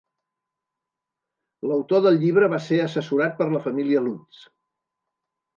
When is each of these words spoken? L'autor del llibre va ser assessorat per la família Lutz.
L'autor 1.71 2.03
del 2.07 2.17
llibre 2.23 2.49
va 2.55 2.61
ser 2.69 2.81
assessorat 2.87 3.39
per 3.43 3.49
la 3.53 3.63
família 3.67 4.03
Lutz. 4.09 4.45